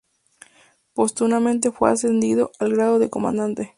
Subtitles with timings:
[0.95, 3.69] Póstumamente fue ascendido al grado de Comandante.